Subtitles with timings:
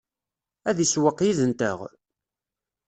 [0.69, 1.79] Ad isewweq yid-nteɣ?